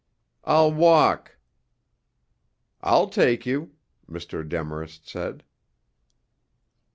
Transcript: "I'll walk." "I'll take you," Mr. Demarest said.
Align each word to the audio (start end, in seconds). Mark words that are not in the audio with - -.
"I'll 0.45 0.71
walk." 0.73 1.37
"I'll 2.81 3.07
take 3.07 3.45
you," 3.45 3.75
Mr. 4.09 4.41
Demarest 4.43 5.07
said. 5.07 5.43